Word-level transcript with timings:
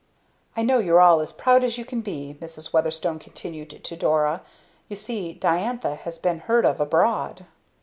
"I 0.57 0.63
know 0.63 0.79
you're 0.79 0.99
all 0.99 1.19
as 1.19 1.31
proud 1.31 1.63
as 1.63 1.77
you 1.77 1.85
can 1.85 2.01
be," 2.01 2.35
Mrs. 2.41 2.73
Weatherstone 2.73 3.19
continued 3.19 3.83
to 3.83 3.95
Dora. 3.95 4.41
"You 4.89 4.95
see, 4.95 5.31
Diantha 5.35 5.93
has 5.95 6.17
been 6.17 6.39
heard 6.39 6.65
of 6.65 6.79
abroad." 6.81 7.45